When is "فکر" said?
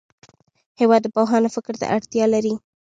1.55-1.73